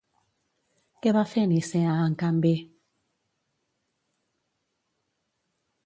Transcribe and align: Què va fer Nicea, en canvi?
Què 1.05 1.13
va 1.17 1.23
fer 1.33 1.43
Nicea, 1.51 1.91
en 2.07 2.17
canvi? 2.23 2.55